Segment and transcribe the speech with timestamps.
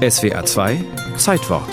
[0.00, 0.82] SWA 2
[1.18, 1.68] Zeitwort.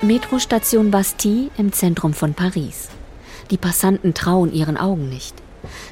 [0.00, 2.88] Metrostation Bastille im Zentrum von Paris.
[3.50, 5.34] Die Passanten trauen ihren Augen nicht.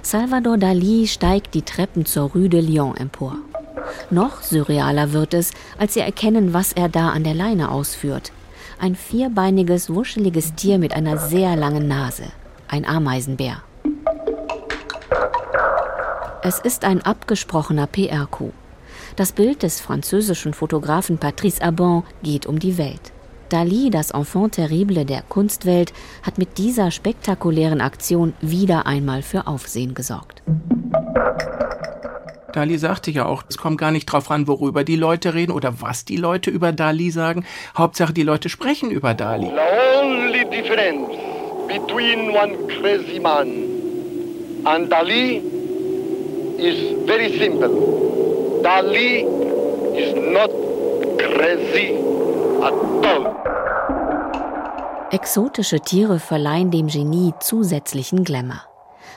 [0.00, 3.36] Salvador Dali steigt die Treppen zur Rue de Lyon empor.
[4.08, 8.32] Noch surrealer wird es, als sie erkennen, was er da an der Leine ausführt.
[8.78, 12.24] Ein vierbeiniges, wuscheliges Tier mit einer sehr langen Nase.
[12.68, 13.65] Ein Ameisenbär.
[16.48, 18.52] Es ist ein abgesprochener PR-Coup.
[19.16, 23.00] Das Bild des französischen Fotografen Patrice Abon geht um die Welt.
[23.48, 29.94] Dali, das Enfant terrible der Kunstwelt, hat mit dieser spektakulären Aktion wieder einmal für Aufsehen
[29.94, 30.44] gesorgt.
[32.52, 35.80] Dali sagte ja auch, es kommt gar nicht drauf an, worüber die Leute reden oder
[35.80, 37.44] was die Leute über Dali sagen.
[37.76, 39.46] Hauptsache, die Leute sprechen über Dali.
[39.46, 41.10] The only difference
[41.66, 43.48] between one crazy man
[44.64, 45.55] and Dali
[46.58, 48.60] is very simple.
[48.62, 49.24] Dali
[49.96, 50.50] is not
[51.18, 51.96] crazy
[52.62, 52.72] at
[53.04, 53.36] all.
[55.10, 58.62] Exotische Tiere verleihen dem Genie zusätzlichen Glamour.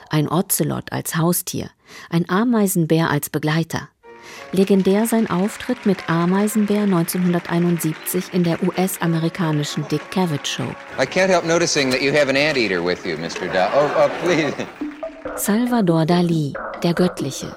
[0.08, 1.70] Ein Ocelot als Haustier,
[2.10, 3.88] ein Ameisenbär als Begleiter.
[4.52, 10.74] Legendär sein Auftritt mit Ameisenbär 1971 in der US-amerikanischen Dick Cavett Show.
[10.98, 13.52] I can't help noticing that you have an anteater with you, Mr.
[13.52, 13.70] Da.
[13.74, 14.54] Oh, oh, please.
[15.36, 17.56] Salvador Dali, der Göttliche.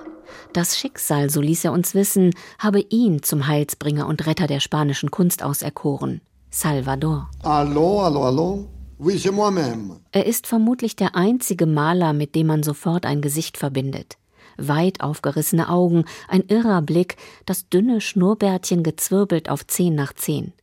[0.53, 5.09] Das Schicksal, so ließ er uns wissen, habe ihn zum Heilsbringer und Retter der spanischen
[5.09, 6.21] Kunst auserkoren.
[6.51, 7.29] Salvador.
[7.41, 8.67] Allô, allô, allô?
[8.99, 9.99] Oui, c'est moi-même.
[10.11, 14.17] Er ist vermutlich der einzige Maler, mit dem man sofort ein Gesicht verbindet.
[14.57, 20.53] Weit aufgerissene Augen, ein irrer Blick, das dünne Schnurrbärtchen gezwirbelt auf zehn nach zehn.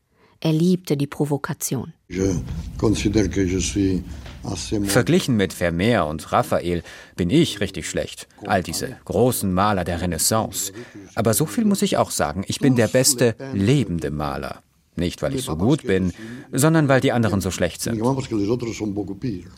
[0.40, 1.92] Er liebte die Provokation.
[2.08, 2.36] Je
[2.78, 4.02] considère que je suis.
[4.84, 6.82] Verglichen mit Vermeer und Raphael
[7.16, 8.28] bin ich richtig schlecht.
[8.46, 10.72] All diese großen Maler der Renaissance.
[11.14, 14.62] Aber so viel muss ich auch sagen, ich bin der beste lebende Maler.
[14.96, 16.12] Nicht, weil ich so gut bin,
[16.52, 17.96] sondern weil die anderen so schlecht sind.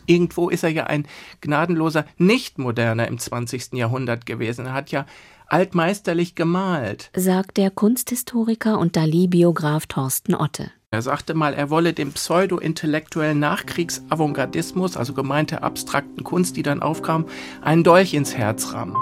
[0.05, 1.07] Irgendwo ist er ja ein
[1.41, 3.73] gnadenloser Nichtmoderner im 20.
[3.73, 4.67] Jahrhundert gewesen.
[4.67, 5.05] Er hat ja
[5.47, 7.09] altmeisterlich gemalt.
[7.15, 10.71] sagt der Kunsthistoriker und Dali-Biograf Thorsten Otte.
[10.93, 17.25] Er sagte mal, er wolle dem pseudo-intellektuellen Nachkriegsavantgardismus, also gemeinte abstrakten Kunst, die dann aufkam,
[17.63, 18.95] einen Dolch ins Herz rammen.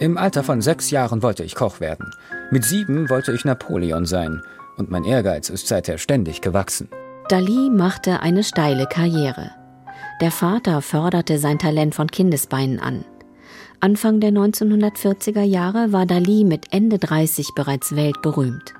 [0.00, 2.14] Im Alter von sechs Jahren wollte ich Koch werden.
[2.50, 4.40] Mit sieben wollte ich Napoleon sein.
[4.78, 6.88] Und mein Ehrgeiz ist seither ständig gewachsen.
[7.28, 9.50] Dali machte eine steile Karriere.
[10.22, 13.04] Der Vater förderte sein Talent von Kindesbeinen an.
[13.82, 18.74] Anfang der 1940er Jahre war Dali mit Ende 30 bereits weltberühmt.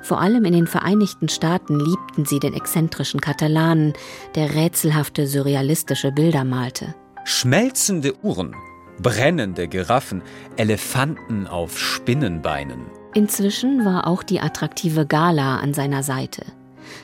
[0.00, 3.92] Vor allem in den Vereinigten Staaten liebten sie den exzentrischen Katalanen,
[4.34, 6.94] der rätselhafte surrealistische Bilder malte.
[7.24, 8.56] Schmelzende Uhren,
[9.02, 10.22] brennende Giraffen,
[10.56, 12.86] Elefanten auf Spinnenbeinen.
[13.12, 16.46] Inzwischen war auch die attraktive Gala an seiner Seite.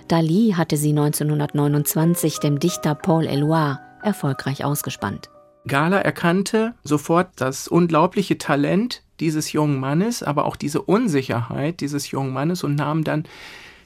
[0.08, 5.28] Dali hatte sie 1929 dem Dichter Paul Eluard erfolgreich ausgespannt.
[5.66, 12.32] Gala erkannte sofort das unglaubliche Talent dieses jungen Mannes, aber auch diese Unsicherheit dieses jungen
[12.32, 13.24] Mannes und nahm dann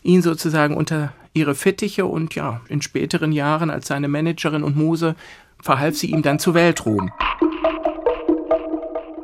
[0.03, 5.15] ihn sozusagen unter ihre Fittiche und ja, in späteren Jahren als seine Managerin und Muse
[5.61, 7.11] verhalf sie ihm dann zu Weltruhm.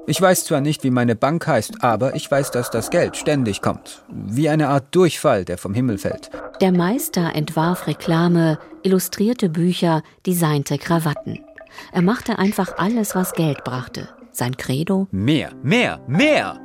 [0.06, 3.60] Ich weiß zwar nicht, wie meine Bank heißt, aber ich weiß, dass das Geld ständig
[3.60, 4.02] kommt.
[4.08, 6.30] Wie eine Art Durchfall, der vom Himmel fällt.
[6.62, 11.40] Der Meister entwarf Reklame, illustrierte Bücher, designte Krawatten.
[11.92, 14.08] Er machte einfach alles, was Geld brachte.
[14.32, 15.08] Sein Credo?
[15.10, 16.60] Mehr, mehr, mehr!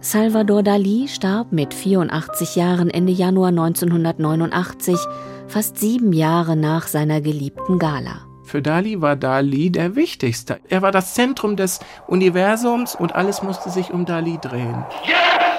[0.00, 4.96] Salvador Dali starb mit 84 Jahren Ende Januar 1989,
[5.46, 8.26] fast sieben Jahre nach seiner geliebten Gala.
[8.42, 10.58] Für Dali war Dali der Wichtigste.
[10.68, 14.84] Er war das Zentrum des Universums und alles musste sich um Dali drehen.
[15.04, 15.49] Yes!